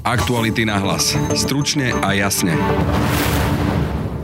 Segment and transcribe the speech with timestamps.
[0.00, 1.12] Aktuality na hlas.
[1.36, 2.56] Stručne a jasne.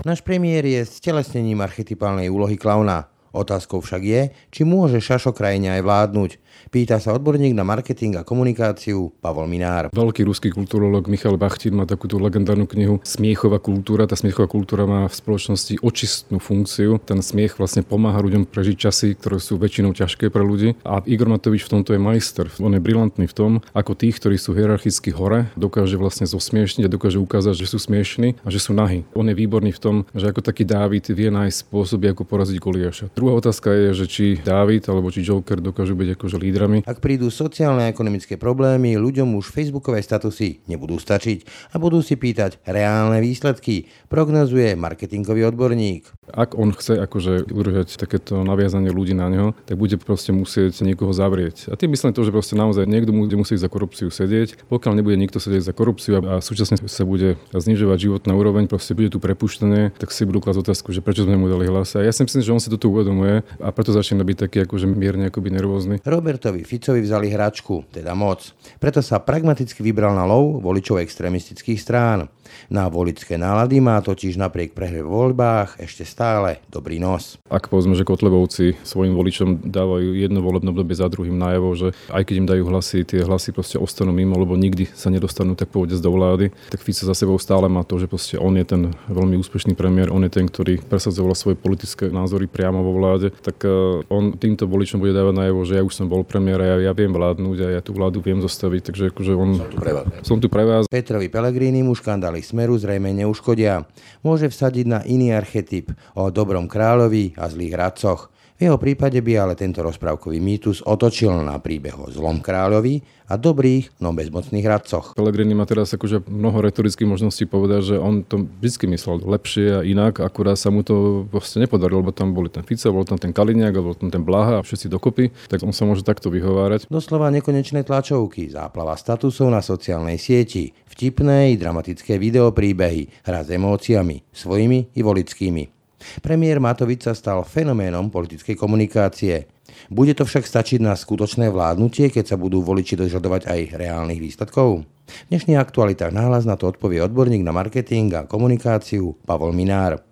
[0.08, 3.12] Náš premiér je stelesnením archetypálnej úlohy klauna.
[3.36, 6.30] Otázkou však je, či môže Šašo krajine aj vládnuť.
[6.72, 9.92] Pýta sa odborník na marketing a komunikáciu Pavol Minár.
[9.92, 14.08] Veľký ruský kulturolog Michal Bachtin má takúto legendárnu knihu Smiechová kultúra.
[14.08, 16.98] Tá smiechová kultúra má v spoločnosti očistnú funkciu.
[17.04, 20.74] Ten smiech vlastne pomáha ľuďom prežiť časy, ktoré sú väčšinou ťažké pre ľudí.
[20.82, 22.48] A Igor Matovič v tomto je majster.
[22.58, 26.92] On je brilantný v tom, ako tých, ktorí sú hierarchicky hore, dokáže vlastne zosmiešniť a
[26.92, 29.04] dokáže ukázať, že sú smiešní a že sú nahy.
[29.12, 33.06] On je výborný v tom, že ako taký Dávid vie nájsť spôsoby, ako poraziť Goliáša.
[33.26, 36.86] Druhá otázka je, že či Dávid alebo či Joker dokážu byť akože lídrami.
[36.86, 41.42] Ak prídu sociálne a ekonomické problémy, ľuďom už facebookové statusy nebudú stačiť
[41.74, 46.06] a budú si pýtať reálne výsledky, prognozuje marketingový odborník.
[46.30, 51.10] Ak on chce akože udržať takéto naviazanie ľudí na neho, tak bude proste musieť niekoho
[51.10, 51.66] zavrieť.
[51.70, 54.70] A tým myslím to, že proste naozaj niekto bude musieť za korupciu sedieť.
[54.70, 59.10] Pokiaľ nebude nikto sedieť za korupciu a súčasne sa bude znižovať životná úroveň, proste bude
[59.10, 61.98] tu prepuštené, tak si budú klásť otázku, že prečo sme mu dali hlas.
[61.98, 64.56] A ja si myslím, že on si to tu uvedomuje a preto začína byť taký
[64.66, 66.02] akože mierne akoby nervózny.
[66.02, 68.50] Robertovi Ficovi vzali hračku, teda moc.
[68.82, 72.26] Preto sa pragmaticky vybral na lov voličov extremistických strán.
[72.70, 77.38] Na voličské nálady má totiž napriek prehre v voľbách ešte stále dobrý nos.
[77.46, 82.22] Ak povedzme, že Kotlebovci svojim voličom dávajú jedno volebné obdobie za druhým najavo, že aj
[82.26, 85.98] keď im dajú hlasy, tie hlasy proste ostanú mimo, lebo nikdy sa nedostanú tak povedať
[86.02, 89.38] do vlády, tak Fico za sebou stále má to, že proste on je ten veľmi
[89.42, 94.02] úspešný premiér, on je ten, ktorý presadzoval svoje politické názory priamo vo vláde, tak eh,
[94.08, 96.92] on týmto voličom bude dávať najavo, že ja už som bol premiér a ja, ja
[96.96, 99.48] viem vládnuť a ja tú vládu viem zostaviť, takže akože on...
[99.60, 100.06] Som tu pre vás.
[100.24, 100.84] Som tu pre vás.
[100.88, 103.84] Petrovi Pelegrini mu škandály Smeru zrejme neuškodia.
[104.24, 108.35] Môže vsadiť na iný archetyp o dobrom kráľovi a zlých radcoch.
[108.56, 113.36] V jeho prípade by ale tento rozprávkový mýtus otočil na príbeh o zlom kráľovi a
[113.36, 115.12] dobrých, no bezmocných radcoch.
[115.12, 119.80] Pellegrini má teraz akože mnoho retorických možností povedať, že on to vždy myslel lepšie a
[119.84, 123.36] inak, akurát sa mu to vlastne nepodarilo, lebo tam boli ten Fico, bol tam ten
[123.36, 126.88] Kaliňák, bol tam ten Blaha a všetci dokopy, tak on sa môže takto vyhovárať.
[126.88, 134.24] Doslova nekonečné tlačovky, záplava statusov na sociálnej sieti, vtipné i dramatické videopríbehy, hra s emóciami,
[134.32, 135.75] svojimi i volickými.
[136.22, 139.50] Premiér Matovič sa stal fenoménom politickej komunikácie.
[139.92, 144.86] Bude to však stačiť na skutočné vládnutie, keď sa budú voliči dožadovať aj reálnych výsledkov?
[145.06, 150.02] V dnešných aktualitách náhlas na to odpovie odborník na marketing a komunikáciu Pavol Minár.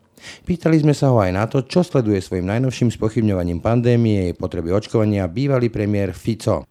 [0.47, 5.29] Pýtali sme sa ho aj na to, čo sleduje svojim najnovším spochybňovaním pandémie potreby očkovania
[5.29, 6.65] bývalý premiér Fico.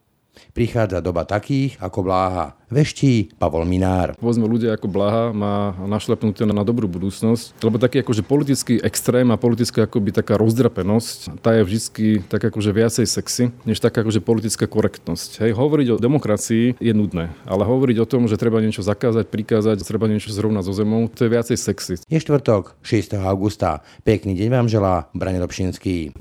[0.54, 2.54] Prichádza doba takých ako Bláha.
[2.70, 4.14] Veští Pavol Minár.
[4.18, 9.38] Povedzme, ľudia ako Blaha má našlepnuté na dobrú budúcnosť, lebo taký akože politický extrém a
[9.38, 14.70] politická akoby taká rozdrapenosť, tá je vždy tak akože viacej sexy, než taká akože politická
[14.70, 15.42] korektnosť.
[15.42, 19.82] Hej, hovoriť o demokracii je nudné, ale hovoriť o tom, že treba niečo zakázať, prikázať,
[19.82, 21.94] treba niečo zrovnať so zemou, to je viacej sexy.
[22.06, 23.18] Je štvrtok, 6.
[23.22, 23.82] augusta.
[24.06, 26.14] Pekný deň vám želá Brane Dobšinský.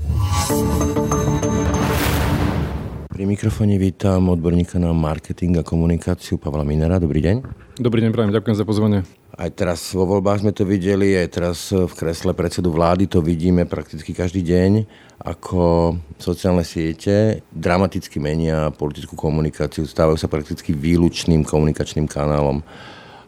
[3.13, 6.97] Pri mikrofóne vítam odborníka na marketing a komunikáciu Pavla Minera.
[6.97, 7.45] Dobrý deň.
[7.77, 9.05] Dobrý deň, prajem, ďakujem za pozvanie.
[9.37, 13.69] Aj teraz vo voľbách sme to videli, aj teraz v kresle predsedu vlády to vidíme
[13.69, 14.89] prakticky každý deň,
[15.29, 22.65] ako sociálne siete dramaticky menia politickú komunikáciu, stávajú sa prakticky výlučným komunikačným kanálom.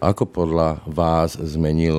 [0.02, 1.94] Ako podľa vás zmenil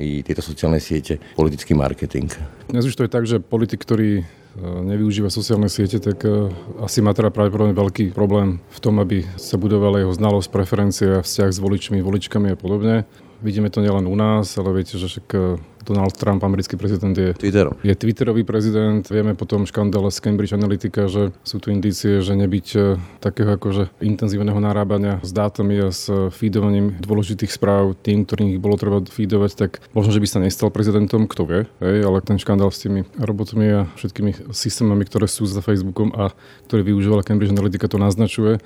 [0.00, 2.32] i tieto sociálne siete politický marketing?
[2.72, 4.24] Dnes už to je tak, že politik, ktorý
[4.60, 6.50] nevyužíva sociálne siete, tak e,
[6.82, 11.50] asi má teda pravdepodobne veľký problém v tom, aby sa budovala jeho znalosť, preferencia, vzťah
[11.54, 13.06] s voličmi, voličkami a podobne.
[13.38, 15.38] Vidíme to nielen u nás, ale viete, že však e,
[15.88, 17.72] Donald Trump, americký prezident, je, Twitter.
[17.80, 19.00] je Twitterový prezident.
[19.08, 22.80] Vieme potom škandále z Cambridge Analytica, že sú tu indície, že nebyť e,
[23.24, 28.76] takého akože intenzívneho narábania s dátami a s feedovaním dôležitých správ tým, ktorým ich bolo
[28.76, 32.68] treba feedovať, tak možno, že by sa nestal prezidentom, kto vie, hej, ale ten škandál
[32.68, 36.36] s tými robotmi a všetkými systémami, ktoré sú za Facebookom a
[36.68, 38.60] ktoré využívala Cambridge Analytica, to naznačuje.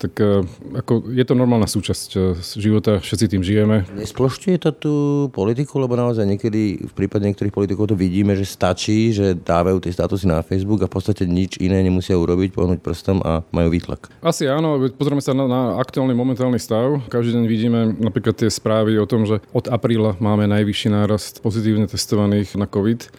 [0.00, 0.42] Tak e,
[0.82, 2.18] ako, je to normálna súčasť e,
[2.58, 3.86] života, všetci tým žijeme.
[3.94, 4.94] Nesplošťuje to tú
[5.30, 9.92] politiku, lebo naozaj niekedy v prípade niektorých politikov to vidíme, že stačí, že dávajú tie
[9.92, 14.08] statusy na Facebook a v podstate nič iné nemusia urobiť, pohnúť prstom a majú výtlak.
[14.24, 17.04] Asi áno, pozrieme sa na, na aktuálny momentálny stav.
[17.12, 21.84] Každý deň vidíme napríklad tie správy o tom, že od apríla máme najvyšší nárast pozitívne
[21.84, 23.12] testovaných na COVID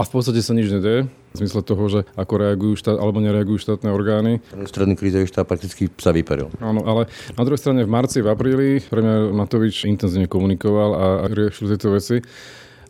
[0.00, 1.12] a v podstate sa nič nedeje.
[1.30, 4.42] V zmysle toho, že ako reagujú štát, alebo nereagujú štátne orgány.
[4.66, 6.50] Stredný krízový štát prakticky sa vyperil.
[6.58, 7.06] Áno, ale
[7.38, 12.18] na druhej strane v marci, v apríli premiér Matovič intenzívne komunikoval a riešil tieto veci.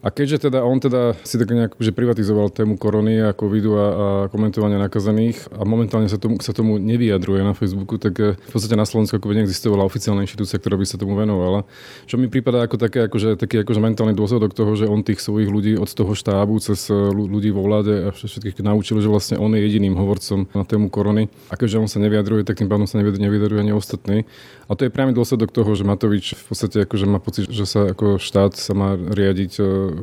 [0.00, 3.84] A keďže teda on teda si tak nejak že privatizoval tému korony a covidu a,
[3.84, 8.50] a komentovania nakazených a momentálne sa tomu, sa tomu nevyjadruje na Facebooku, tak eh, v
[8.50, 11.68] podstate na Slovensku ako by neexistovala oficiálna inštitúcia, ktorá by sa tomu venovala.
[12.08, 15.52] Čo mi prípada ako také, akože, taký akože mentálny dôsledok toho, že on tých svojich
[15.52, 19.52] ľudí od toho štábu cez eh, ľudí vo vláde a všetkých naučil, že vlastne on
[19.52, 21.28] je jediným hovorcom na tému korony.
[21.52, 24.24] A keďže on sa nevyjadruje, tak tým pádom sa nevyjadruje ani ostatní.
[24.70, 27.90] A to je priamy dôsledok toho, že Matovič v podstate akože má pocit, že sa
[27.90, 29.52] ako štát sa má riadiť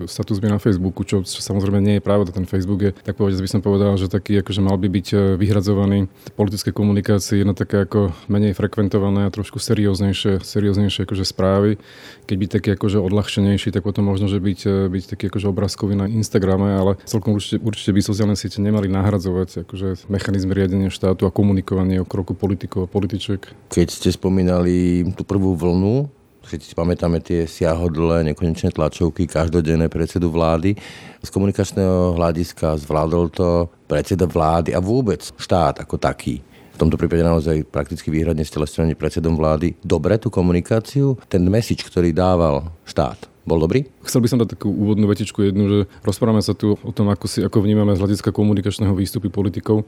[0.06, 2.34] statusmi na Facebooku, čo, čo samozrejme nie je pravda.
[2.34, 5.18] Ten Facebook je, tak povedať, by som povedal, že taký akože mal by byť e,
[5.40, 11.82] vyhradzovaný politické komunikácie na také ako menej frekventované a trošku serióznejšie, serióznejšie akože správy.
[12.28, 15.94] Keď byť taký akože odľahčenejší, tak potom možno, že byť, e, byť taký akože obrázkový
[15.96, 21.28] na Instagrame, ale celkom určite, určite by sociálne siete nemali nahradzovať akože mechanizmy riadenia štátu
[21.28, 23.42] a komunikovanie o kroku politikov a političiek.
[23.72, 26.17] Keď ste spomínali tú prvú vlnu,
[26.48, 30.80] všetci si pamätáme tie siahodlé, nekonečné tlačovky každodenné predsedu vlády.
[31.20, 36.40] Z komunikačného hľadiska zvládol to predseda vlády a vôbec štát ako taký.
[36.74, 42.14] V tomto prípade naozaj prakticky výhradne stelesňovaní predsedom vlády, dobre tú komunikáciu, ten message, ktorý
[42.14, 43.18] dával štát,
[43.48, 43.88] bol dobrý?
[44.04, 47.32] Chcel by som dať takú úvodnú vetičku jednu, že rozprávame sa tu o tom, ako,
[47.32, 49.88] si, ako vnímame z hľadiska komunikačného výstupy politikov.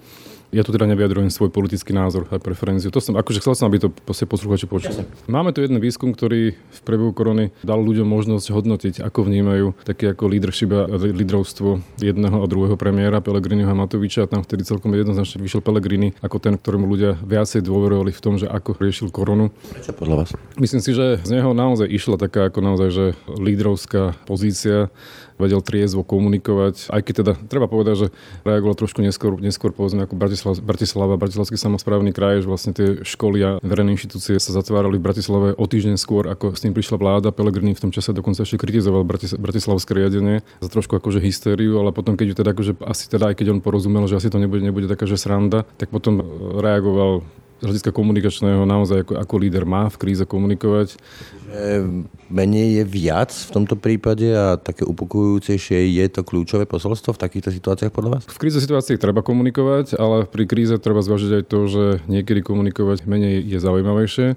[0.50, 2.90] Ja tu teda nevyjadrujem svoj politický názor a preferenciu.
[2.90, 5.06] To som, akože chcel som, aby to posluchači počuli.
[5.30, 10.10] Máme tu jeden výskum, ktorý v priebehu korony dal ľuďom možnosť hodnotiť, ako vnímajú také
[10.10, 14.26] ako leadership a lídrovstvo jedného a druhého premiéra Pelegriniho a Matoviča.
[14.26, 18.42] A tam vtedy celkom jednoznačne vyšiel Pelegrini ako ten, ktorému ľudia viacej dôverovali v tom,
[18.42, 19.54] že ako riešil koronu.
[19.70, 20.30] Prečo podľa vás?
[20.58, 23.06] Myslím si, že z neho naozaj išla taká ako naozaj, že
[23.50, 24.94] lídrovská pozícia
[25.40, 28.07] vedel triezvo komunikovať, aj keď teda treba povedať, že
[28.44, 33.40] reagoval trošku neskôr, neskôr povedzme ako Bratislava, Bratislava, Bratislavský samozprávny kraj, že vlastne tie školy
[33.40, 37.31] a verejné inštitúcie sa zatvárali v Bratislave o týždeň skôr, ako s tým prišla vláda.
[37.31, 41.96] Pelegrini v tom čase dokonca ešte kritizoval Bratis, bratislavské riadenie za trošku akože hystériu, ale
[41.96, 44.92] potom keď teda akože asi teda aj keď on porozumel, že asi to nebude, nebude
[44.92, 46.19] taká, že sranda, tak potom
[46.60, 47.24] reagoval
[47.60, 50.96] z hľadiska komunikačného naozaj ako, ako líder má v kríze komunikovať.
[52.30, 57.50] Menej je viac v tomto prípade a také upokojujúcejšie je to kľúčové posolstvo v takýchto
[57.50, 58.24] situáciách podľa vás?
[58.30, 63.10] V kríze situáciách treba komunikovať, ale pri kríze treba zvažiť aj to, že niekedy komunikovať
[63.10, 64.28] menej je zaujímavejšie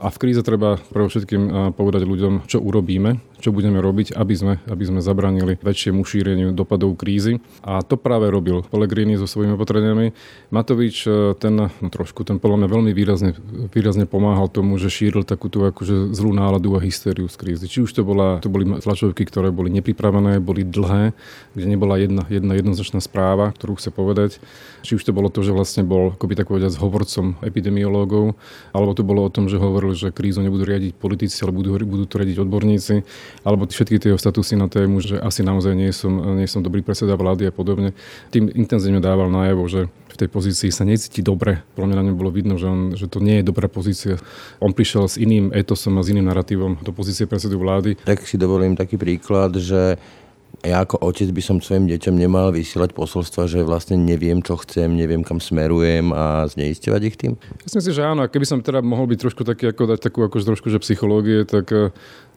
[0.00, 4.54] a v kríze treba pre všetkým povedať ľuďom, čo urobíme, čo budeme robiť, aby sme,
[4.70, 7.42] aby sme zabranili väčšiemu šíreniu dopadov krízy.
[7.66, 10.14] A to práve robil Pellegrini so svojimi opatreniami.
[10.54, 13.34] Matovič e, ten no trošku, ten podľa mňa veľmi výrazne,
[13.74, 17.66] výrazne pomáhal tomu, že šíril takúto akože zlú náladu a hystériu z krízy.
[17.66, 21.10] Či už to, bola, to boli tlačovky, ktoré boli nepripravené, boli dlhé,
[21.58, 24.38] kde nebola jedna, jedna jednoznačná správa, ktorú chce povedať.
[24.86, 28.38] Či už to bolo to, že vlastne bol, ako by tak povedať, hovorcom epidemiológov,
[28.70, 32.06] alebo to bolo o tom, že hovoril, že krízu nebudú riadiť politici, ale budú, budú
[32.06, 32.94] to riadiť odborníci
[33.40, 37.16] alebo všetky tie statusy na tému, že asi naozaj nie som, nie som dobrý predseda
[37.16, 37.96] vlády a podobne.
[38.28, 41.64] Tým intenzívne dával najavo, že v tej pozícii sa necíti dobre.
[41.72, 44.20] Pro mňa na ňom bolo vidno, že, on, že to nie je dobrá pozícia.
[44.60, 47.96] On prišiel s iným etosom a s iným narratívom do pozície predsedu vlády.
[48.04, 49.96] Tak si dovolím taký príklad, že
[50.62, 54.94] ja ako otec by som svojim deťom nemal vysielať posolstva, že vlastne neviem, čo chcem,
[54.94, 57.32] neviem, kam smerujem a zneistovať ich tým?
[57.66, 58.22] Myslím si, že áno.
[58.22, 61.42] A keby som teda mohol byť trošku taký, ako dať takú akože trošku, že psychológie,
[61.48, 61.90] tak eh,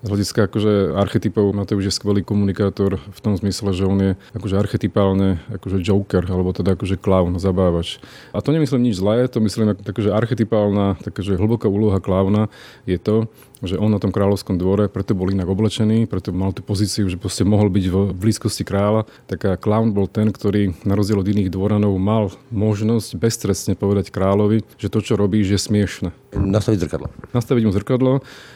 [0.06, 4.56] z hľadiska akože archetypov Mateusz je skvelý komunikátor v tom zmysle, že on je akože
[4.62, 7.98] archetypálne akože joker, alebo teda akože clown, zabávač.
[8.30, 12.54] A to nemyslím nič zlé, to myslím ako takože archetypálna, takáže hlboká úloha klauna
[12.86, 13.25] je to,
[13.66, 17.18] že on na tom kráľovskom dvore preto bol inak oblečený, preto mal tú pozíciu, že
[17.18, 19.10] proste mohol byť v blízkosti kráľa.
[19.25, 24.62] Tak clown bol ten, ktorý na rozdiel od iných dvoranov mal možnosť beztrestne povedať kráľovi,
[24.78, 26.10] že to, čo robí, je smiešne.
[26.38, 27.08] Nastaviť zrkadlo.
[27.34, 28.12] Nastaviť mu zrkadlo.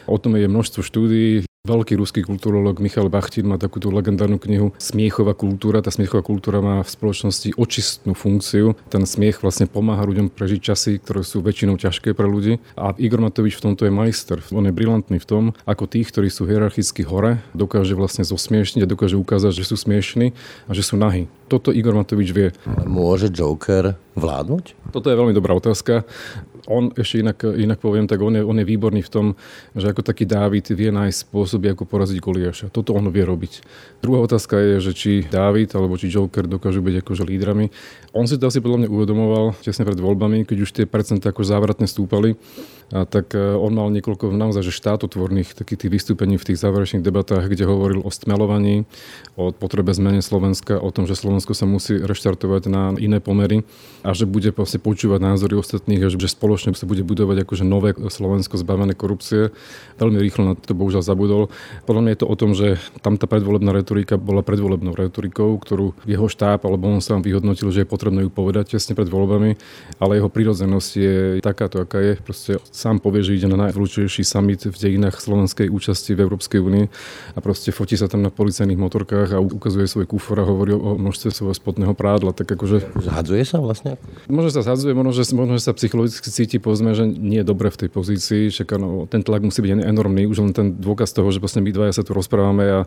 [0.06, 1.49] O tom je množstvo štúdií.
[1.60, 5.84] Veľký ruský kulturolog Michal Bachtin má takúto legendárnu knihu Smiechová kultúra.
[5.84, 8.72] Tá smiechová kultúra má v spoločnosti očistnú funkciu.
[8.88, 12.64] Ten smiech vlastne pomáha ľuďom prežiť časy, ktoré sú väčšinou ťažké pre ľudí.
[12.80, 14.40] A Igor Matovič v tomto je majster.
[14.56, 18.88] On je brilantný v tom, ako tých, ktorí sú hierarchicky hore, dokáže vlastne zosmiešniť a
[18.88, 20.32] dokáže ukázať, že sú smiešní
[20.64, 21.28] a že sú nahy.
[21.50, 22.54] Toto Igor Matovič vie.
[22.86, 24.94] Môže Joker vládnuť?
[24.94, 26.06] Toto je veľmi dobrá otázka
[26.70, 29.26] on ešte inak, inak poviem, tak on je, on je výborný v tom,
[29.74, 32.66] že ako taký Dávid vie nájsť spôsoby, ako poraziť Goliáša.
[32.70, 33.66] Toto on vie robiť.
[33.98, 37.74] Druhá otázka je, že či Dávid alebo či Joker dokážu byť akože lídrami.
[38.14, 41.42] On si to asi podľa mňa uvedomoval tesne pred voľbami, keď už tie percentá ako
[41.42, 42.38] závratne stúpali,
[42.90, 47.06] a tak e, on mal niekoľko naozaj že štátotvorných takých tých vystúpení v tých záverečných
[47.06, 48.82] debatách, kde hovoril o stmelovaní,
[49.38, 53.62] o potrebe zmene Slovenska, o tom, že Slovensko sa musí reštartovať na iné pomery
[54.02, 58.58] a že bude proste počúvať názory ostatných že spoločne sa bude budovať akože nové Slovensko
[58.58, 59.54] zbavené korupcie.
[60.02, 61.42] Veľmi rýchlo na to bohužiaľ zabudol.
[61.86, 65.94] Podľa mňa je to o tom, že tam tá predvolebná retorika bola predvolebnou retorikou, ktorú
[66.08, 69.54] jeho štáb alebo on sám vyhodnotil, že je potrebné ju povedať tesne pred voľbami,
[70.02, 72.12] ale jeho prírodzenosť je takáto, aká je.
[72.18, 76.84] Proste sám povie, že ide na najvľúčejší summit v dejinách slovenskej účasti v Európskej únii
[77.36, 80.96] a proste fotí sa tam na policajných motorkách a ukazuje svoj kufor a hovorí o
[80.96, 82.32] množstve svojho spodného prádla.
[82.32, 82.96] Tak akože...
[82.96, 84.00] Zhadzuje sa vlastne?
[84.32, 87.68] Možno sa zhadzuje, možno, že, možno, že sa psychologicky cíti, povedzme, že nie je dobre
[87.68, 88.48] v tej pozícii.
[88.48, 90.24] Však, no, ten tlak musí byť enormný.
[90.24, 92.78] Už len ten dôkaz toho, že vlastne my dvaja sa tu rozprávame a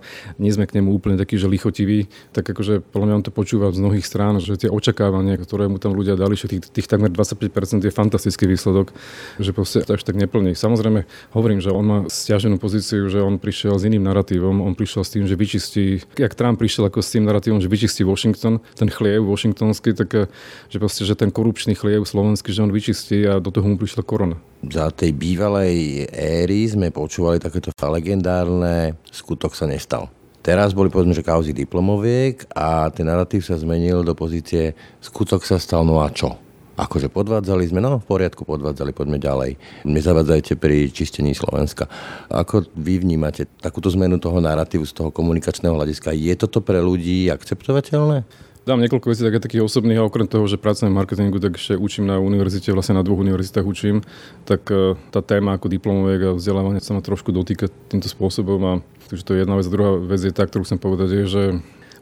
[0.41, 3.69] nie sme k nemu úplne takí, že lichotiví, tak akože podľa mňa on to počúva
[3.69, 7.11] z mnohých strán, že tie očakávania, ktoré mu tam ľudia dali, že tých, tých takmer
[7.11, 8.95] 25% je fantastický výsledok,
[9.37, 10.55] že proste až tak neplní.
[10.55, 11.03] Samozrejme,
[11.35, 15.13] hovorím, že on má stiaženú pozíciu, že on prišiel s iným narratívom, on prišiel s
[15.13, 19.25] tým, že vyčistí, jak Trump prišiel ako s tým narratívom, že vyčistí Washington, ten chliev
[19.25, 20.29] washingtonský, tak eh,
[20.69, 24.05] že proste, že ten korupčný chliev slovenský, že on vyčistí a do toho mu prišla
[24.05, 24.37] korona.
[24.63, 30.07] Za tej bývalej éry sme počúvali takéto legendárne, skutok sa nestal.
[30.43, 35.55] Teraz boli povedzme, že kauzy diplomoviek a ten narratív sa zmenil do pozície skutok sa
[35.55, 36.42] stal, no a čo?
[36.73, 39.51] Akože podvádzali sme, no v poriadku podvádzali, poďme ďalej.
[39.85, 41.85] Nezavadzajte pri čistení Slovenska.
[42.33, 46.17] Ako vy vnímate takúto zmenu toho narratívu z toho komunikačného hľadiska?
[46.17, 48.25] Je toto pre ľudí akceptovateľné?
[48.63, 51.75] Dám niekoľko vecí také, takých osobných a okrem toho, že pracujem v marketingu, tak ešte
[51.75, 53.99] učím na univerzite, vlastne na dvoch univerzitách učím,
[54.47, 58.73] tak e, tá téma ako diplomoviek a vzdelávanie sa ma trošku dotýka týmto spôsobom a
[59.11, 59.67] takže to je jedna vec.
[59.67, 61.43] Druhá vec je tá, ktorú chcem povedať, je, že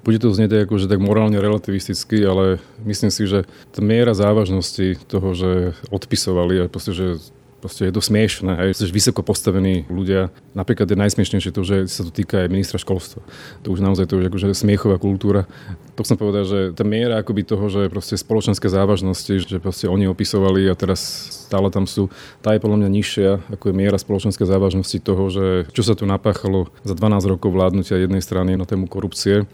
[0.01, 4.97] bude to znieť ako, že tak morálne relativisticky, ale myslím si, že tá miera závažnosti
[5.05, 5.51] toho, že
[5.93, 7.21] odpisovali a proste, že
[7.61, 8.57] proste je to smiešné.
[8.57, 8.81] Hej.
[8.81, 13.21] Že vysoko postavení ľudia, napríklad je najsmiešnejšie to, že sa to týka aj ministra školstva.
[13.61, 15.45] To už naozaj to je akože smiechová kultúra.
[15.93, 20.09] To chcem povedať, že tá miera akoby toho, že proste spoločenské závažnosti, že proste oni
[20.09, 22.09] opisovali a teraz stále tam sú,
[22.41, 26.09] tá je podľa mňa nižšia, ako je miera spoločenskej závažnosti toho, že čo sa tu
[26.09, 29.45] napáchalo za 12 rokov vládnutia jednej strany na tému korupcie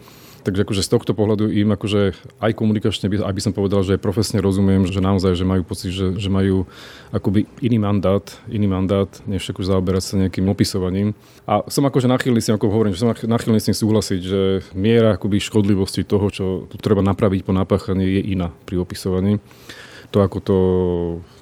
[0.48, 4.00] Takže akože z tohto pohľadu im akože aj komunikačne, by, by som povedal, že aj
[4.00, 6.64] profesne rozumiem, že naozaj, že majú pocit, že, že majú
[7.12, 11.12] akoby iný mandát, iný mandát, než akože zaoberať sa nejakým opisovaním.
[11.44, 14.40] A som akože nachylný s ako hovorím, že som nachylný s tým súhlasiť, že
[14.72, 19.36] miera akoby škodlivosti toho, čo tu treba napraviť po napáchaní, je iná pri opisovaní
[20.08, 20.56] to, ako to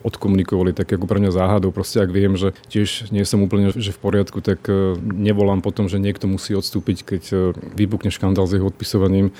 [0.03, 1.71] odkomunikovali, tak ako pre mňa záhadou.
[1.71, 5.87] Proste ak viem, že tiež nie som úplne že v poriadku, tak e, nevolám potom,
[5.87, 7.37] že niekto musí odstúpiť, keď e,
[7.75, 9.35] vypukne škandál s jeho odpisovaním.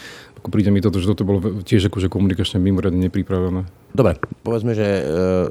[0.47, 3.67] Ako príde mi toto, že toto bolo tiež akože komunikačne mimoriadne nepripravené.
[3.91, 4.15] Dobre,
[4.47, 5.03] povedzme, že e,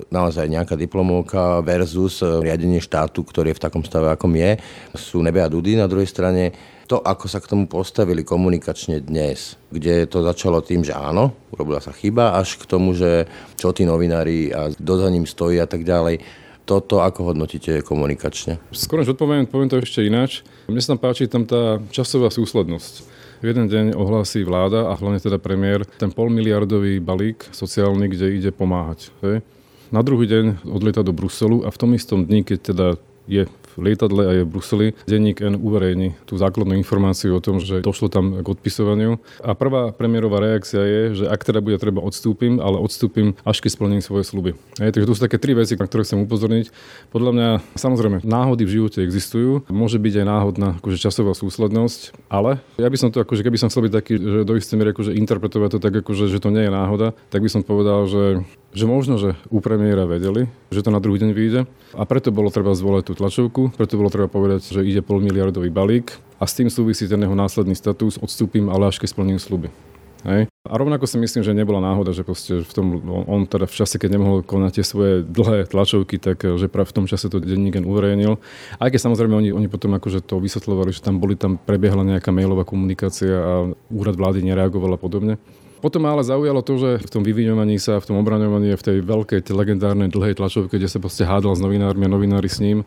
[0.08, 4.56] naozaj nejaká diplomovka versus e, riadenie štátu, ktorý je v takom stave, akom je,
[4.96, 5.76] sú nebe a dudy.
[5.76, 6.56] Na druhej strane
[6.88, 11.84] to, ako sa k tomu postavili komunikačne dnes, kde to začalo tým, že áno, urobila
[11.84, 13.28] sa chyba, až k tomu, že
[13.60, 16.24] čo tí novinári a kto za ním stojí a tak ďalej.
[16.64, 18.64] Toto ako hodnotíte komunikačne?
[18.72, 20.48] Skôr než odpoviem, poviem to ešte ináč.
[20.72, 23.15] Mne sa tam páči tam tá časová súslednosť.
[23.46, 28.50] V jeden deň ohlási vláda a hlavne teda premiér ten polmiliardový balík sociálny, kde ide
[28.50, 29.14] pomáhať.
[29.22, 29.46] Hej?
[29.94, 32.88] Na druhý deň odlieta do Bruselu a v tom istom dni, keď teda
[33.30, 33.46] je
[33.78, 34.88] lietadle a je v Bruseli.
[35.08, 39.20] Denník N uverejní tú základnú informáciu o tom, že došlo tam k odpisovaniu.
[39.44, 43.72] A prvá premiérová reakcia je, že ak teda bude treba odstúpim, ale odstúpim až keď
[43.76, 44.56] splním svoje sluby.
[44.80, 46.72] Hej, takže to sú také tri veci, na ktoré chcem upozorniť.
[47.12, 49.68] Podľa mňa, samozrejme, náhody v živote existujú.
[49.70, 53.70] Môže byť aj náhodná akože časová súslednosť, ale ja by som to, akože keby som
[53.70, 56.68] chcel byť taký, že do istej miery akože interpretovať to tak, akože, že to nie
[56.68, 58.44] je náhoda, tak by som povedal, že
[58.76, 61.62] že možno, že u premiéra vedeli, že to na druhý deň vyjde
[61.96, 65.72] a preto bolo treba zvolať tú tlačovku, preto bolo treba povedať, že ide pol miliardový
[65.72, 69.72] balík a s tým súvisí ten jeho následný status, odstúpim, ale až keď splním sluby.
[70.26, 70.50] Hej.
[70.66, 72.98] A rovnako si myslím, že nebola náhoda, že v tom,
[73.30, 76.96] on teda v čase, keď nemohol konať tie svoje dlhé tlačovky, tak že práve v
[76.98, 78.42] tom čase to denník uverejnil.
[78.82, 82.34] Aj keď samozrejme oni, oni potom akože to vysvetľovali, že tam boli, tam prebiehla nejaká
[82.34, 83.54] mailová komunikácia a
[83.94, 85.38] úrad vlády nereagoval a podobne.
[85.86, 88.98] Potom ma ale zaujalo to, že v tom vyviňovaní sa, v tom obraňovaní, v tej
[89.06, 92.82] veľkej, tej legendárnej dlhej tlačovke, kde sa proste hádal s novinármi a novinári s ním,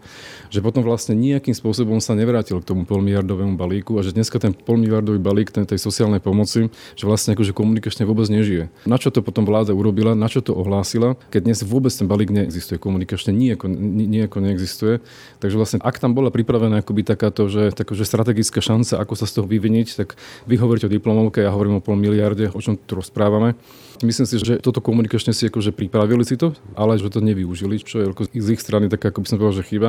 [0.50, 4.50] že potom vlastne nejakým spôsobom sa nevrátil k tomu polmiliardovému balíku a že dneska ten
[4.50, 8.66] polmiliardový balík ten, tej sociálnej pomoci, že vlastne akože komunikačne vôbec nežije.
[8.82, 12.34] Na čo to potom vláda urobila, na čo to ohlásila, keď dnes vôbec ten balík
[12.34, 13.70] neexistuje, komunikačne nejako,
[14.10, 14.98] nejako neexistuje.
[15.38, 19.30] Takže vlastne ak tam bola pripravená akoby takáto, že, taká, že strategická šanca, ako sa
[19.30, 20.18] z toho vyviniť, tak
[20.50, 23.52] vy hovoríte o diplomovke, ja hovorím o pol miliarde, o čom tu rozprávame.
[24.00, 28.00] Myslím si, že toto komunikačne si akože pripravili si to, ale že to nevyužili, čo
[28.00, 28.06] je
[28.38, 29.88] z ich strany tak ako by som povedal, že chyba.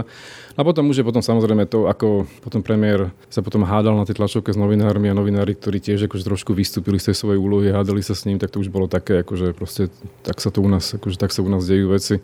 [0.57, 4.17] A potom už je potom samozrejme to, ako potom premiér sa potom hádal na tej
[4.17, 8.01] tlačovke s novinármi a novinári, ktorí tiež akože trošku vystúpili z tej svojej úlohy, hádali
[8.01, 9.93] sa s ním, tak to už bolo také, akože proste
[10.25, 12.17] tak sa to u nás, akože tak sa u nás dejú veci.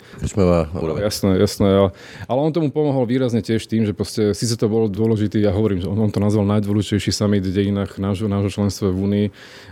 [1.05, 1.69] Jasné, jasné.
[1.69, 1.89] Ale,
[2.25, 5.85] ale on tomu pomohol výrazne tiež tým, že proste síce to bolo dôležitý, ja hovorím,
[5.85, 9.27] že on, on to nazval najdôležitejší summit v dejinách nášho, nášho členstva v Únii,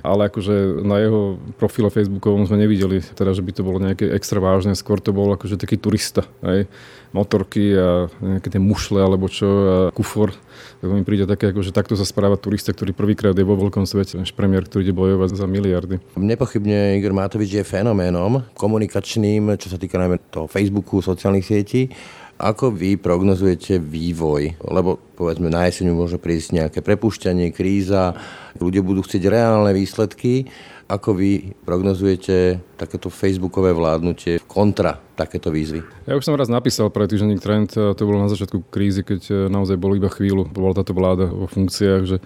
[0.05, 4.37] ale akože na jeho profile Facebookovom sme nevideli, teda, že by to bolo nejaké extra
[4.37, 6.69] vážne, skôr to bol akože taký turista, aj
[7.13, 10.33] motorky a nejaké tie mušle alebo čo a kufor.
[10.81, 13.85] Tak mi príde také, ako, že takto sa správa turista, ktorý prvýkrát je vo veľkom
[13.85, 16.01] svete, než premiér, ktorý ide bojovať za miliardy.
[16.17, 21.93] Nepochybne Igor Matovič je fenoménom komunikačným, čo sa týka najmä toho Facebooku, sociálnych sietí.
[22.41, 24.57] Ako vy prognozujete vývoj?
[24.65, 28.17] Lebo povedzme na jeseň môže prísť nejaké prepušťanie, kríza,
[28.57, 30.49] ľudia budú chcieť reálne výsledky
[30.93, 35.81] ako vy prognozujete takéto facebookové vládnutie kontra takéto výzvy?
[36.05, 39.33] Ja už som raz napísal pre týždenník Trend, to bolo na začiatku krízy, keď e,
[39.47, 42.17] naozaj bolo iba chvíľu, bola táto vláda vo funkciách, že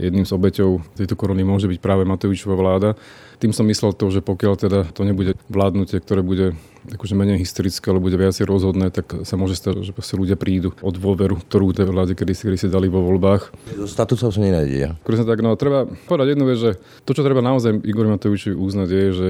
[0.00, 2.96] jedným z obeťov tejto korony môže byť práve Matovičová vláda.
[3.42, 7.90] Tým som myslel to, že pokiaľ teda to nebude vládnutie, ktoré bude akože menej hysterické,
[7.90, 11.70] alebo bude viacej rozhodné, tak sa môže stať, že proste ľudia prídu od dôveru, ktorú
[11.74, 13.54] tej vláde kedy si, kedy si dali vo voľbách.
[13.86, 14.98] Statusov sa nenájde.
[15.02, 16.70] tak, no, treba povedať jednu vec, že
[17.06, 19.28] to, čo treba naozaj Igor Matovičovi uznať, je, že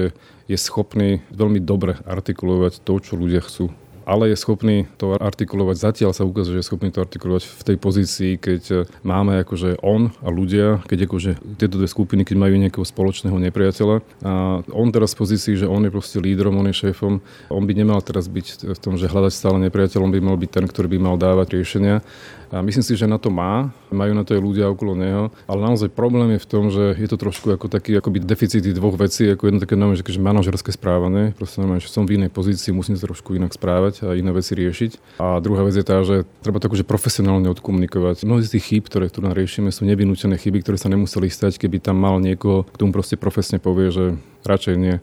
[0.49, 3.69] je schopný veľmi dobre artikulovať to, čo ľudia chcú
[4.03, 5.75] ale je schopný to artikulovať.
[5.79, 9.81] Zatiaľ sa ukazuje, že je schopný to artikulovať v tej pozícii, keď e, máme akože
[9.83, 13.95] on a ľudia, keď akože tieto dve skupiny, keď majú nejakého spoločného nepriateľa.
[14.23, 14.31] A
[14.71, 17.99] on teraz v pozícii, že on je proste lídrom, on je šéfom, on by nemal
[18.03, 21.15] teraz byť v tom, že hľadať stále nepriateľom, by mal byť ten, ktorý by mal
[21.17, 22.03] dávať riešenia.
[22.53, 25.59] A myslím si, že na to má, majú na to aj ľudia okolo neho, ale
[25.65, 29.25] naozaj problém je v tom, že je to trošku ako taký akoby deficity dvoch vecí,
[29.25, 32.93] ako jedno také nové, že manažerské správanie, proste normálne, že som v inej pozícii, musím
[32.93, 35.21] sa trošku inak správať a iné veci riešiť.
[35.21, 38.25] A druhá vec je tá, že treba to akože profesionálne odkomunikovať.
[38.25, 41.83] Mnohé z tých chýb, ktoré tu riešime, sú nevynútené chyby, ktoré sa nemuseli stať, keby
[41.83, 44.97] tam mal niekoho, k tomu proste profesne povie, že radšej nie.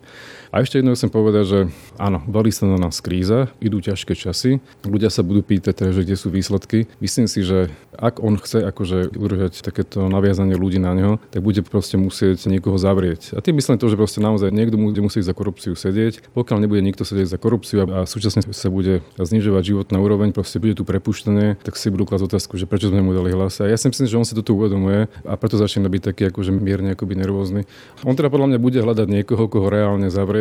[0.51, 1.59] A ešte jedno chcem povedať, že
[1.95, 6.03] áno, valí sa na nás kríza, idú ťažké časy, ľudia sa budú pýtať, teda, že
[6.03, 6.91] kde sú výsledky.
[6.99, 11.63] Myslím si, že ak on chce akože udržať takéto naviazanie ľudí na neho, tak bude
[11.63, 13.31] proste musieť niekoho zavrieť.
[13.31, 16.35] A tým myslím to, že proste naozaj niekto bude musieť za korupciu sedieť.
[16.35, 20.75] Pokiaľ nebude nikto sedieť za korupciu a súčasne sa bude znižovať životná úroveň, proste bude
[20.75, 23.63] tu prepuštené, tak si budú klásť otázku, že prečo sme mu dali hlas.
[23.63, 26.23] A ja si myslím, že on si to tu uvedomuje a preto začína byť taký
[26.27, 27.63] akože mierne akoby nervózny.
[28.03, 30.40] On teda podľa mňa bude hľadať niekoho, koho reálne zavrie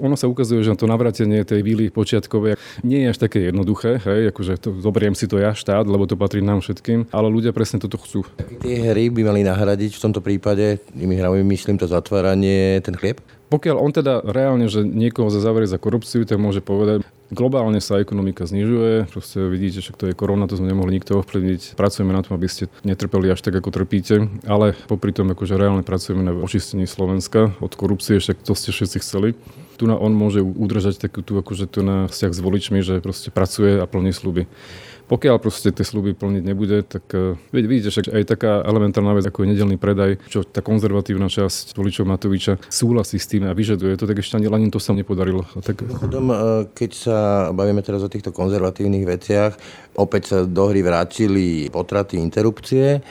[0.00, 4.32] ono sa ukazuje, že to navrátenie tej víly počiatkovej nie je až také jednoduché, hej,
[4.32, 7.78] akože to, zoberiem si to ja, štát, lebo to patrí nám všetkým, ale ľudia presne
[7.78, 8.24] toto chcú.
[8.64, 13.20] Tie hry by mali nahradiť v tomto prípade, tými hrami myslím to zatváranie, ten chlieb?
[13.52, 18.44] Pokiaľ on teda reálne, že niekoho zavrie za korupciu, tak môže povedať, globálne sa ekonomika
[18.44, 21.78] znižuje, proste vidíte, že to je korona, to sme nemohli nikto ovplyvniť.
[21.78, 25.86] Pracujeme na tom, aby ste netrpeli až tak, ako trpíte, ale popri tom, akože reálne
[25.86, 29.28] pracujeme na očistení Slovenska od korupcie, však to ste všetci chceli.
[29.74, 33.34] Tu na on môže udržať takú tu, akože tu na vzťah s voličmi, že proste
[33.34, 34.46] pracuje a plní sluby.
[35.04, 39.44] Pokiaľ proste tie sluby plniť nebude, tak uh, vidíte, že aj taká elementárna vec, ako
[39.44, 44.08] je nedelný predaj, čo tá konzervatívna časť voličov Matoviča súhlasí s tým a vyžaduje to,
[44.08, 45.44] tak ešte ani len to sa nepodarilo.
[45.60, 45.84] Tak...
[45.84, 46.36] Potom, e,
[46.72, 47.18] keď sa
[47.52, 49.52] bavíme teraz o týchto konzervatívnych veciach,
[50.00, 53.04] opäť sa do hry vrátili potraty, interrupcie.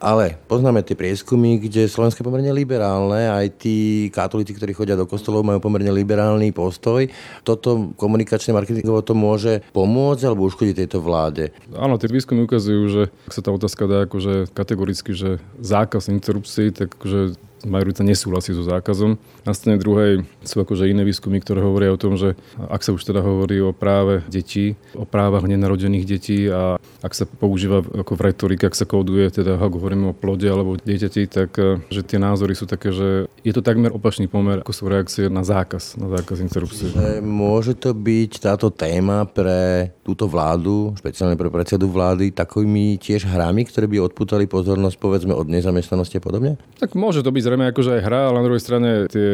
[0.00, 5.04] Ale poznáme tie prieskumy, kde Slovensko je pomerne liberálne, aj tí katolíci, ktorí chodia do
[5.04, 7.04] kostolov, majú pomerne liberálny postoj.
[7.44, 11.52] Toto komunikačné marketingovo to môže pomôcť alebo uškodiť tejto vláde?
[11.76, 16.72] Áno, tie výskumy ukazujú, že ak sa tá otázka dá akože kategoricky, že zákaz interrupcií,
[16.72, 19.20] tak akože majorita nesúhlasí so zákazom.
[19.44, 23.02] Na strane druhej sú akože iné výskumy, ktoré hovoria o tom, že ak sa už
[23.04, 28.24] teda hovorí o práve detí, o právach nenarodených detí a ak sa používa ako v
[28.32, 32.04] retorike, ak sa kóduje, teda ak hovoríme o plode alebo o dieťati, tak eh, že
[32.04, 35.96] tie názory sú také, že je to takmer opačný pomer, ako sú reakcie na zákaz,
[35.96, 36.92] na zákaz interrupcie.
[37.24, 43.64] Môže to byť táto téma pre túto vládu, špeciálne pre predsedu vlády, takými tiež hrami,
[43.64, 46.50] ktoré by odputali pozornosť povedzme od nezamestnanosti a podobne?
[46.76, 49.26] Tak môže to byť zrejme akože aj hra, ale na druhej strane tie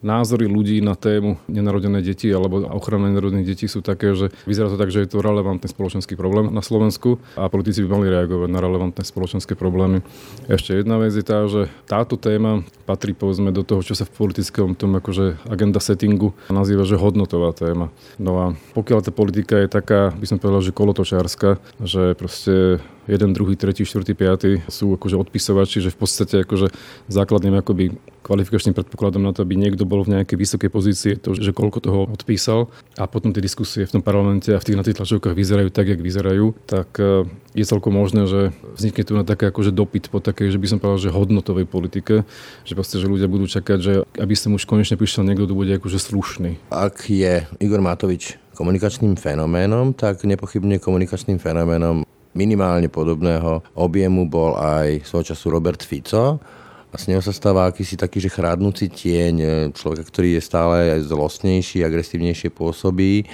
[0.00, 4.78] názory ľudí na tému nenarodené deti alebo ochrana nenarodených detí sú také, že vyzerá to
[4.78, 8.60] tak, že je to relevantný spoločenský problém na Slovensku a politici by mali reagovať na
[8.62, 10.04] relevantné spoločenské problémy.
[10.46, 14.14] Ešte jedna vec je tá, že táto téma patrí povedzme do toho, čo sa v
[14.14, 17.90] politickom tom akože agenda settingu nazýva, že hodnotová téma.
[18.22, 18.44] No a
[18.78, 23.82] pokiaľ tá politika je taká, by som povedal, že kolotočárska, že proste jeden, druhý, tretí,
[23.88, 26.68] štvrtý, piatý sú akože odpisovači, že v podstate akože
[27.08, 27.96] základným akoby
[28.28, 32.00] kvalifikačným predpokladom na to, aby niekto bol v nejakej vysokej pozícii, to, že koľko toho
[32.04, 32.68] odpísal
[33.00, 35.88] a potom tie diskusie v tom parlamente a v tých na tých tlačovkách vyzerajú tak,
[35.88, 37.24] jak vyzerajú, tak e,
[37.56, 40.78] je celkom možné, že vznikne tu na také akože dopyt po takej, že by som
[40.78, 42.28] povedal, že hodnotovej politike,
[42.68, 45.72] že proste, že ľudia budú čakať, že aby sa už konečne prišiel niekto, kto bude
[45.80, 46.60] akože slušný.
[46.68, 52.04] Ak je Igor Matovič komunikačným fenoménom, tak nepochybne komunikačným fenoménom
[52.36, 56.42] minimálne podobného objemu bol aj svoj času Robert Fico.
[56.88, 60.76] A z neho sa stáva akýsi taký, že chrádnúci tieň, e, človeka, ktorý je stále
[60.96, 63.28] aj zlostnejší, agresívnejšie pôsobí.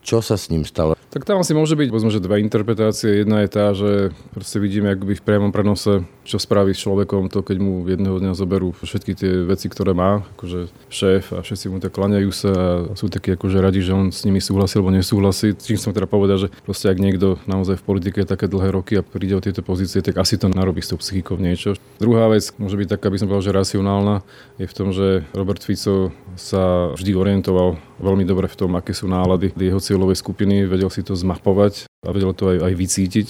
[0.00, 0.94] Čo sa s ním stalo?
[1.10, 3.26] Tak tam asi môže byť, povedzme, že dve interpretácie.
[3.26, 7.42] Jedna je tá, že proste vidíme akoby v priamom prenose, čo spraví s človekom to,
[7.42, 11.82] keď mu jedného dňa zoberú všetky tie veci, ktoré má, akože šéf a všetci mu
[11.82, 12.52] tak klaňajú sa
[12.86, 15.58] a sú takí akože radi, že on s nimi súhlasí alebo nesúhlasí.
[15.58, 19.02] Čím som teda povedal, že proste ak niekto naozaj v politike také dlhé roky a
[19.02, 21.74] príde o tieto pozície, tak asi to narobí s tou psychikou niečo.
[21.98, 24.22] Druhá vec môže byť taká, aby som povedal, že racionálna,
[24.62, 29.10] je v tom, že Robert Fico sa vždy orientoval veľmi dobre v tom, aké sú
[29.10, 33.28] nálady jeho cieľovej skupiny, vedel si to zmapovať a vedel to aj, aj vycítiť.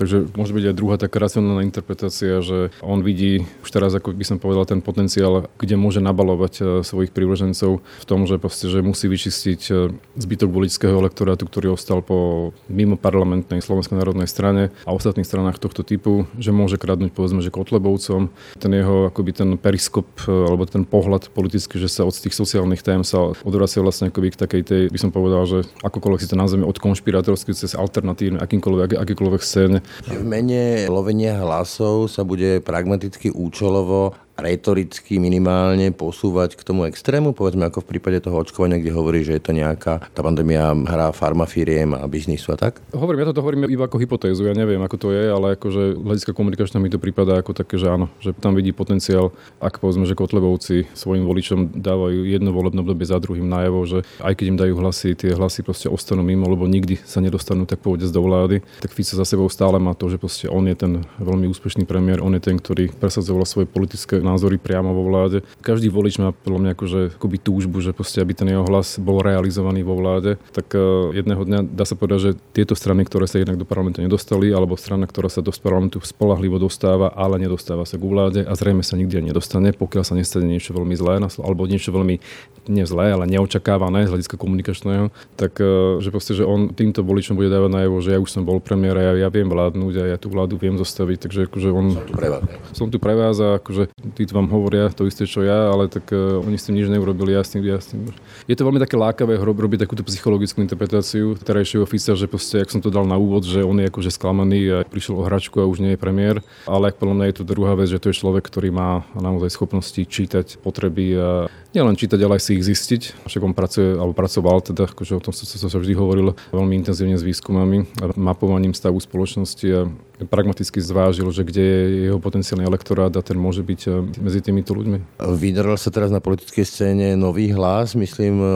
[0.00, 4.24] Takže môže byť aj druhá taká racionálna interpretácia, že on vidí už teraz, ako by
[4.24, 8.80] som povedal, ten potenciál, kde môže nabalovať e, svojich príležencov v tom, že, proste, že
[8.80, 14.96] musí vyčistiť e, zbytok voličského elektorátu, ktorý ostal po mimo parlamentnej Slovenskej národnej strane a
[14.96, 18.32] ostatných stranách tohto typu, že môže kradnúť povedzme, že Kotlebovcom.
[18.56, 22.80] Ten jeho akoby ten periskop e, alebo ten pohľad politický, že sa od tých sociálnych
[22.80, 26.40] tém sa odvracia vlastne akoby k takej tej, by som povedal, že akokoľvek si to
[26.40, 33.34] nazveme od konšpirátorských cez alternatívne akýmkoľvek, akýkoľvek scéne, v mene lovenia hlasov sa bude pragmaticky
[33.34, 39.20] účelovo retoricky minimálne posúvať k tomu extrému, povedzme ako v prípade toho očkovania, kde hovorí,
[39.22, 42.80] že je to nejaká tá pandémia hrá farmafíriem a biznisu a tak?
[42.90, 46.32] Hovorím, ja to hovorím iba ako hypotézu, ja neviem, ako to je, ale akože hľadiska
[46.32, 50.16] komunikačná mi to prípada ako také, že áno, že tam vidí potenciál, ak povedzme, že
[50.16, 54.74] Kotlebovci svojim voličom dávajú jedno volebné obdobie za druhým najavo, že aj keď im dajú
[54.80, 58.94] hlasy, tie hlasy proste ostanú mimo, lebo nikdy sa nedostanú tak povedať do vlády, tak
[58.96, 62.32] Fico za sebou stále má to, že proste on je ten veľmi úspešný premiér, on
[62.38, 65.42] je ten, ktorý presadzoval svoje politické názory priamo vo vláde.
[65.60, 69.18] Každý volič má podľa mňa akože, akoby túžbu, že proste, aby ten jeho hlas bol
[69.18, 70.38] realizovaný vo vláde.
[70.54, 74.00] Tak uh, jedného dňa dá sa povedať, že tieto strany, ktoré sa jednak do parlamentu
[74.00, 78.52] nedostali, alebo strana, ktorá sa do parlamentu spolahlivo dostáva, ale nedostáva sa k vláde a
[78.54, 82.22] zrejme sa nikdy nedostane, pokiaľ sa nestane niečo veľmi zlé, alebo niečo veľmi
[82.70, 87.50] nezlé, ale neočakávané z hľadiska komunikačného, tak uh, že proste, že on týmto voličom bude
[87.50, 90.16] dávať najavo, že ja už som bol premiér a ja, ja viem vládnuť a ja
[90.16, 91.86] tú vládu viem zostaviť, takže akože on...
[91.96, 92.42] Som tu pre vás.
[92.70, 93.90] Som tu pre vás a akože
[94.20, 97.32] títo vám hovoria to isté, čo ja, ale tak uh, oni s tým nič neurobili,
[97.32, 98.12] ja s tým, ja s tým...
[98.44, 102.84] Je to veľmi také lákavé robiť takúto psychologickú interpretáciu terajšieho Fica, že proste, ak som
[102.84, 105.80] to dal na úvod, že on je akože sklamaný a prišiel o hračku a už
[105.80, 108.68] nie je premiér, ale podľa mňa je to druhá vec, že to je človek, ktorý
[108.68, 111.28] má naozaj schopnosti čítať potreby a
[111.72, 113.24] nielen čítať, ale aj si ich zistiť.
[113.24, 117.16] Však on pracuje, alebo pracoval, teda, akože o tom sa, sa vždy hovoril veľmi intenzívne
[117.16, 119.80] s výskumami a mapovaním stavu spoločnosti a
[120.28, 124.76] pragmaticky zvážil, že kde je jeho potenciálny elektorát a ten môže byť eh, medzi týmito
[124.76, 125.22] ľuďmi.
[125.38, 128.50] Vydaral sa teraz na politickej scéne nový hlas, myslím eh,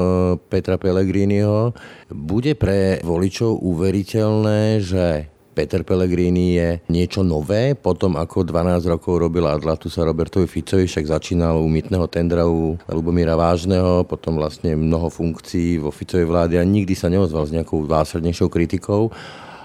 [0.51, 1.73] Petra Pellegriniho.
[2.13, 9.47] Bude pre voličov uveriteľné, že Peter Pellegrini je niečo nové, potom ako 12 rokov robil
[9.47, 15.07] Adlatu sa Robertovi Ficovi, však začínal u mytného tendra u Lubomíra Vážneho, potom vlastne mnoho
[15.07, 19.15] funkcií vo Ficovej vláde a nikdy sa neozval s nejakou zásadnejšou kritikou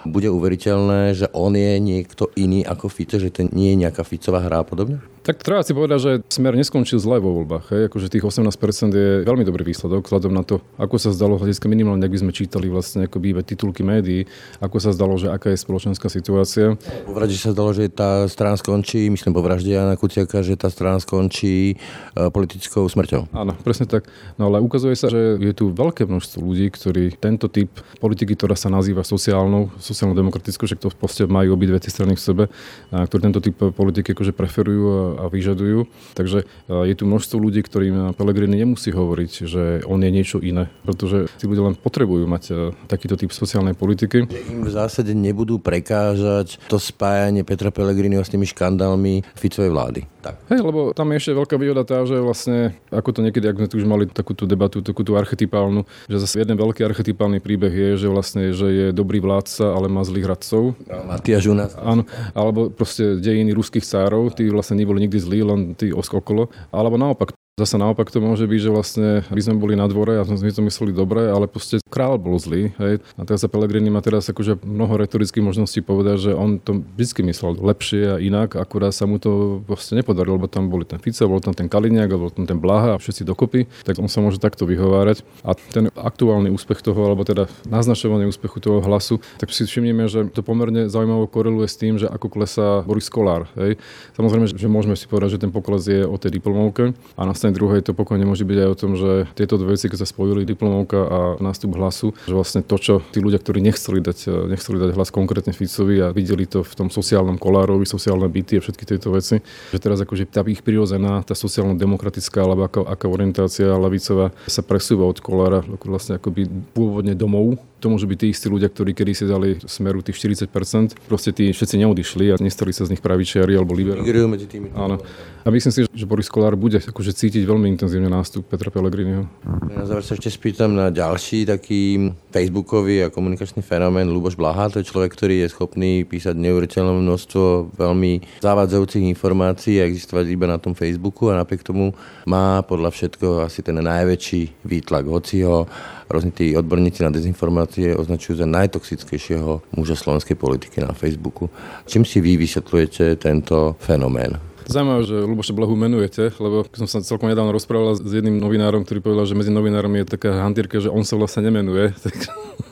[0.05, 4.45] bude uveriteľné, že on je niekto iný ako Fico, že to nie je nejaká Ficová
[4.45, 5.01] hra a podobne?
[5.19, 7.75] Tak treba si povedať, že smer neskončil zle vo voľbách.
[7.75, 7.81] Hej.
[7.91, 8.49] Akože tých 18%
[8.95, 12.31] je veľmi dobrý výsledok, vzhľadom na to, ako sa zdalo hľadiska minimálne, ak by sme
[12.31, 14.23] čítali vlastne ako bývať titulky médií,
[14.63, 16.79] ako sa zdalo, že aká je spoločenská situácia.
[17.03, 20.71] Po vražde sa zdalo, že tá strana skončí, myslím po vražde Jana Kuciaka, že tá
[20.71, 23.35] strana skončí e, politickou smrťou.
[23.35, 24.07] Áno, presne tak.
[24.39, 28.55] No ale ukazuje sa, že je tu veľké množstvo ľudí, ktorí tento typ politiky, ktorá
[28.55, 32.43] sa nazýva sociálnou, sociálno-demokratickou, že to proste majú obidve tie strany v sebe,
[32.89, 35.89] a ktorí tento typ politiky akože preferujú a vyžadujú.
[36.13, 41.31] Takže je tu množstvo ľudí, ktorým Pelegrini nemusí hovoriť, že on je niečo iné, pretože
[41.39, 42.43] tí ľudia len potrebujú mať
[42.85, 44.27] takýto typ sociálnej politiky.
[44.49, 50.01] Im v zásade nebudú prekážať to spájanie Petra Pellegriniho s tými škandálmi Ficovej vlády.
[50.19, 50.35] Tak.
[50.51, 53.67] Hej, lebo tam je ešte veľká výhoda tá, že vlastne, ako to niekedy, ak sme
[53.71, 58.07] tu už mali takúto debatu, takúto archetypálnu, že zase jeden veľký archetypálny príbeh je, že
[58.11, 60.75] vlastne, že je dobrý vládca, ale má zlých radcov.
[61.07, 61.71] Matiaš u nás.
[61.79, 62.03] Áno,
[62.35, 66.51] alebo proste dejiny ruských cárov, tí vlastne neboli nikdy zlí, len tí okolo.
[66.75, 70.23] Alebo naopak, Zase naopak to môže byť, že vlastne by sme boli na dvore a
[70.23, 72.71] sme to mysleli dobre, ale proste král bol zlý.
[72.79, 73.03] Hej.
[73.19, 77.27] A teraz sa Pelegrini má teraz akože mnoho retorických možností povedať, že on to vždy
[77.27, 81.27] myslel lepšie a inak, akurát sa mu to vlastne nepodarilo, lebo tam boli ten Fico,
[81.27, 84.39] bol tam ten Kaliniak, bol tam ten Blaha a všetci dokopy, tak on sa môže
[84.39, 85.27] takto vyhovárať.
[85.43, 90.31] A ten aktuálny úspech toho, alebo teda naznačovanie úspechu toho hlasu, tak si všimneme, že
[90.31, 93.51] to pomerne zaujímavo koreluje s tým, že ako klesá Boris Kolár.
[93.59, 93.75] Hej.
[94.15, 97.57] Samozrejme, že môžeme si povedať, že ten pokles je o tej diplomovke a na strane
[97.57, 100.45] druhej to pokojne môže byť aj o tom, že tieto dve veci, keď sa spojili
[100.45, 104.89] diplomovka a nástup hlasu, že vlastne to, čo tí ľudia, ktorí nechceli dať, nechceli dať
[104.93, 109.09] hlas konkrétne Ficovi a videli to v tom sociálnom kolárovi, sociálne byty a všetky tieto
[109.09, 109.41] veci,
[109.73, 115.09] že teraz akože tá ich prirodzená, tá sociálno-demokratická alebo aká, aká orientácia lavicová sa presúva
[115.09, 116.45] od kolára vlastne akoby
[116.77, 120.99] pôvodne domov to môžu byť tí istí ľudia, ktorí kedy si dali smeru tých 40%.
[121.07, 124.03] Proste tí všetci neodišli a nestali sa z nich pravičiari alebo liberáli.
[124.27, 124.75] medzi tými.
[124.75, 124.99] Áno.
[125.39, 129.23] A myslím si, že Boris Kolár bude akože cítiť veľmi intenzívne nástup Petra Pellegriniho.
[129.71, 134.67] Na záver sa ešte spýtam na ďalší taký facebookový a komunikačný fenomén Luboš Blaha.
[134.75, 140.45] To je človek, ktorý je schopný písať neuveriteľné množstvo veľmi zavádzajúcich informácií a existovať iba
[140.45, 141.95] na tom Facebooku a napriek tomu
[142.27, 145.07] má podľa všetko asi ten najväčší výtlak.
[145.07, 145.71] Hoci ho
[146.09, 151.53] rôzni tí odborníci na dezinformácie označujú za najtoxickejšieho muža slovenskej politiky na Facebooku.
[151.85, 154.41] Čím si vy vysvetľujete tento fenomén?
[154.69, 159.01] Zaujímavé, že Luboša Blahu menujete, lebo som sa celkom nedávno rozprával s jedným novinárom, ktorý
[159.01, 161.89] povedal, že medzi novinármi je taká hantírka, že on sa vlastne nemenuje.
[162.05, 162.13] Tak...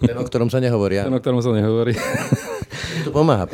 [0.06, 1.02] Ten, o ktorom sa nehovorí.
[1.02, 1.98] Ten, o ktorom sa nehovorí.
[3.08, 3.48] To pomáha.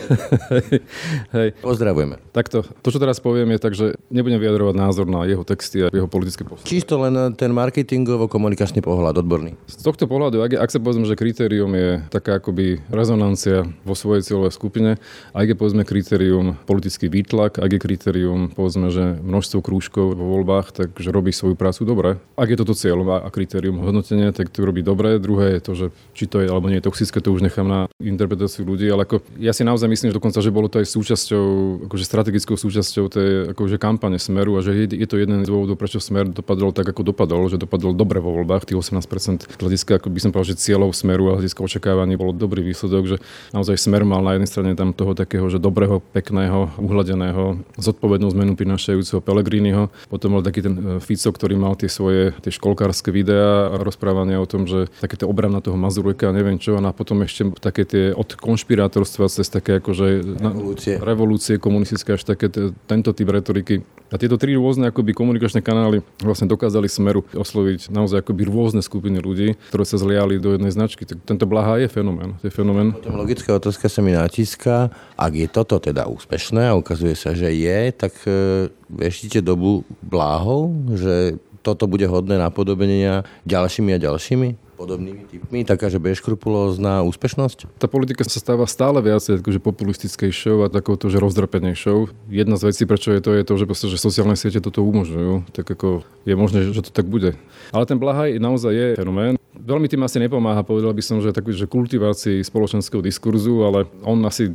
[1.38, 1.54] hej.
[1.62, 2.18] Pozdravujeme.
[2.34, 5.94] Takto, to, čo teraz poviem, je tak, že nebudem vyjadrovať názor na jeho texty a
[5.94, 6.66] jeho politické postoje.
[6.66, 9.54] Čisto len ten marketingovo-komunikačný pohľad, odborný.
[9.70, 14.26] Z tohto pohľadu, ak, ak sa povedzme, že kritérium je taká akoby rezonancia vo svojej
[14.26, 14.98] cieľovej skupine,
[15.38, 20.74] ak je povedzme kritérium politický výtlak, ak je kritérium povedzme, že množstvo krúžkov vo voľbách,
[20.74, 22.10] takže robí svoju prácu dobre.
[22.34, 25.20] Ak je toto cieľ a kritérium hodnotenia, tak to robí dobre.
[25.20, 25.86] Druhé je to, že
[26.16, 29.26] či to je alebo nie je toxické, to už nechám na interpretáciu ľudí, ale ako
[29.44, 31.46] ja si naozaj myslím, že dokonca, že bolo to aj súčasťou,
[31.92, 35.76] akože strategickou súčasťou tej akože kampane Smeru a že je, je to jeden z dôvodov,
[35.76, 40.08] prečo Smer dopadol tak, ako dopadol, že dopadol dobre vo voľbách, tých 18% hľadiska, ako
[40.08, 43.18] by som povedal, že cieľov Smeru a hľadiska očakávaní bolo dobrý výsledok, že
[43.52, 48.56] naozaj Smer mal na jednej strane tam toho takého, že dobrého, pekného, uhladeného, zodpovednú zmenu
[48.56, 49.92] prinášajúceho Pelegriniho.
[50.08, 54.40] Potom bol taký ten e, Fico, ktorý mal tie svoje tie školkárske videá a rozprávania
[54.40, 56.80] o tom, že také obrana toho Mazureka a neviem čo.
[56.80, 62.50] A potom ešte také tie od konšpirátorstva cez také akože revolúcie, revolúcie komunistické až také
[62.50, 63.84] t- tento typ retoriky.
[64.14, 69.18] A tieto tri rôzne akoby komunikačné kanály vlastne dokázali smeru osloviť naozaj akoby rôzne skupiny
[69.18, 71.02] ľudí, ktoré sa zliali do jednej značky.
[71.10, 72.38] Tak tento blaha je fenomén.
[72.46, 72.94] Je fenomén.
[72.94, 74.94] Potom logická otázka sa mi natíska.
[75.18, 80.70] Ak je toto teda úspešné a ukazuje sa, že je, tak e, veštíte dobu bláhov,
[80.94, 84.63] že toto bude hodné napodobenia ďalšími a ďalšími?
[84.74, 87.80] Podobnými typmi, taká, že bezkrupulózna úspešnosť?
[87.80, 92.10] Tá politika sa stáva stále viac akože populistickejšou a takouto, že rozdrapenejšou.
[92.28, 95.54] Jedna z vecí, prečo je to, je to, že, proste, že sociálne siete toto umožňujú.
[95.54, 97.38] Tak ako je možné, že to tak bude.
[97.70, 99.36] Ale ten blahaj naozaj je fenomén.
[99.54, 104.18] Veľmi tým asi nepomáha, povedal by som, že takú, že kultivácii spoločenského diskurzu, ale on
[104.26, 104.50] asi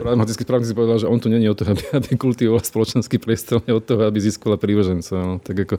[0.00, 3.60] pragmaticky správne si povedal, že on tu není od toho, aby, aby kultivoval spoločenský priestor,
[3.68, 5.12] nie od toho, aby získal príbeženca.
[5.20, 5.34] No.
[5.44, 5.74] Tak ako,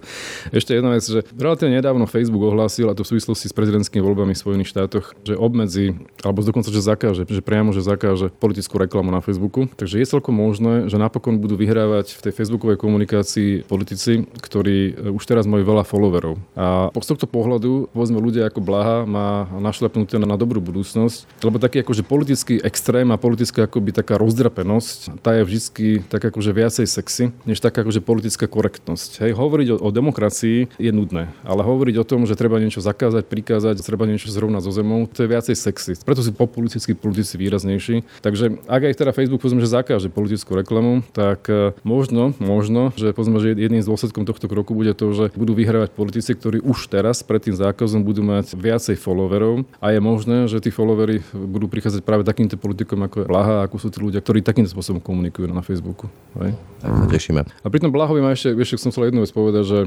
[0.54, 4.36] ešte jedna vec, že relatívne nedávno Facebook ohlásil, a to v súvislosti s prezidentskými voľbami
[4.36, 9.10] v Spojených štátoch, že obmedzi, alebo dokonca, že zakáže, že priamo, že zakáže politickú reklamu
[9.10, 9.72] na Facebooku.
[9.72, 15.24] Takže je celkom možné, že napokon budú vyhrávať v tej facebookovej komunikácii politici, ktorí už
[15.24, 16.36] teraz majú veľa followerov.
[16.60, 21.86] A z tohto pohľadu, povedzme, ľudia ako Blaha má našlepnuté na dobrú budúcnosť, lebo taký
[21.86, 27.30] akože politický extrém a politická akoby taká rozdrapenosť, tá je vždy tak akože viacej sexy,
[27.46, 29.22] než taká akože politická korektnosť.
[29.22, 33.30] Hej, hovoriť o, o demokracii je nudné, ale hovoriť o tom, že treba niečo zakázať,
[33.46, 35.94] prikázať, treba niečo zrovna so zemou, to je viacej sexy.
[36.02, 38.02] Preto sú populistickí politici výraznejší.
[38.26, 43.14] Takže ak aj teda Facebook povedzme, že zakáže politickú reklamu, tak e, možno, možno, že
[43.14, 46.90] povedzme, že jedným z dôsledkom tohto kroku bude to, že budú vyhrávať politici, ktorí už
[46.90, 51.70] teraz pred tým zákazom budú mať viacej followerov a je možné, že tí followery budú
[51.70, 55.54] prichádzať práve takýmto politikom ako je Blaha, ako sú tí ľudia, ktorí takýmto spôsobom komunikujú
[55.54, 56.10] na Facebooku.
[56.42, 56.58] Hej?
[56.82, 57.42] Tak sa tešíme.
[57.46, 59.80] A pri tom Blahovi ma ešte, ešte som chcel jednu vec povedať, že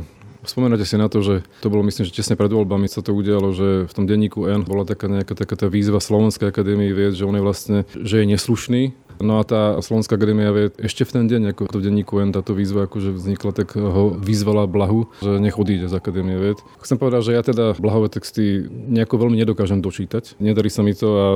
[0.48, 3.52] Spomínate si na to, že to bolo myslím, že tesne pred voľbami sa to udialo,
[3.52, 7.28] že v tom denníku N bola taká nejaká taká tá výzva Slovenskej akadémie vied, že
[7.28, 8.82] on je vlastne, že je neslušný
[9.18, 12.54] No a tá Slovenská akadémia vie ešte v ten deň, ako v denníku N táto
[12.54, 16.58] výzva akože vznikla, tak ho vyzvala Blahu, že nech odíde z Akadémie vied.
[16.82, 20.38] Chcem povedať, že ja teda Blahové texty nejako veľmi nedokážem dočítať.
[20.38, 21.26] Nedarí sa mi to a...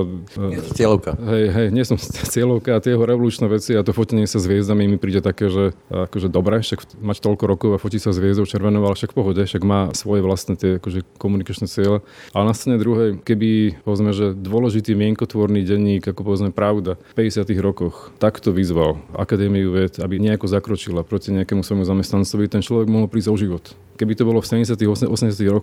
[0.75, 1.19] Cieľovka.
[1.19, 1.99] Hej, hej, nie som
[2.35, 5.51] cieľovka a tie jeho revolučné veci a to fotenie sa s hviezdami mi príde také,
[5.51, 9.15] že akože dobre, však mať toľko rokov a fotiť sa s hviezdou červenou, ale však
[9.17, 12.05] pohode, však má svoje vlastné tie akože komunikačné ciele.
[12.31, 17.72] Ale na strane druhej, keby povedzme, že dôležitý mienkotvorný denník, ako povedzme Pravda, v 50.
[17.73, 23.09] rokoch takto vyzval Akadémiu ved, aby nejako zakročila proti nejakému svojmu zamestnancovi, ten človek mohol
[23.09, 23.65] prísť o život.
[24.03, 24.83] Keby to bolo v 70.
[24.83, 25.07] 80.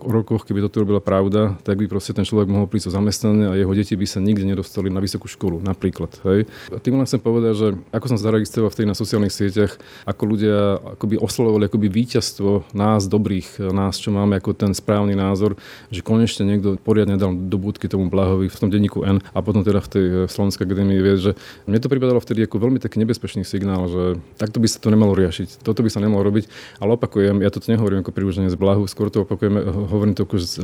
[0.00, 3.52] rokoch, keby toto robila pravda, tak by proste ten človek mohol prísť o zamestnanie a
[3.52, 6.08] jeho deti by sa nikdy nedostali na vysokú školu, napríklad.
[6.24, 6.48] Hej.
[6.72, 9.76] A tým len chcem povedať, že ako som zaregistroval v tej na sociálnych sieťach,
[10.08, 10.56] ako ľudia
[10.96, 15.60] akoby oslovovali akoby víťazstvo nás dobrých, nás, čo máme ako ten správny názor,
[15.92, 19.60] že konečne niekto poriadne dal do budky tomu Blahovi v tom denníku N a potom
[19.60, 21.30] teda v tej Slovenskej akadémii vie, že
[21.68, 25.12] mne to pripadalo vtedy ako veľmi taký nebezpečný signál, že takto by sa to nemalo
[25.12, 26.48] riešiť, toto by sa nemalo robiť,
[26.80, 29.58] ale opakujem, ja to nehovorím ako priúženie z blahu, skôr to opakujeme,
[29.90, 30.62] hovorím to ako, že,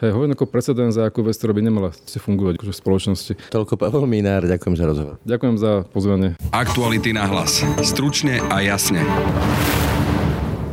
[0.00, 3.32] hej, hovorím ako precedens akú vec, ktorá by nemala fungovať akože v spoločnosti.
[3.52, 5.20] Toľko Pavel Minár, ďakujem za rozhovor.
[5.28, 6.40] Ďakujem za pozvanie.
[6.56, 7.60] Aktuality na hlas.
[7.84, 9.04] Stručne a jasne.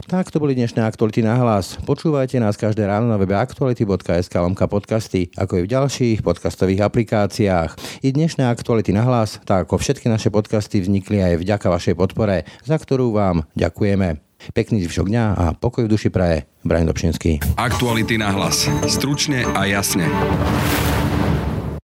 [0.08, 1.76] Tak to boli dnešné aktuality na hlas.
[1.84, 8.00] Počúvajte nás každé ráno na webe aktuality.sk lomka podcasty, ako i v ďalších podcastových aplikáciách.
[8.00, 12.48] I dnešné aktuality na hlas, tak ako všetky naše podcasty vznikli aj vďaka vašej podpore,
[12.64, 14.33] za ktorú vám ďakujeme.
[14.52, 16.44] Pekný zvyšok dňa a pokoj v duši praje.
[16.68, 17.56] Brian Dobšinský.
[17.56, 18.68] Aktuality na hlas.
[18.92, 20.12] Stručne a jasne.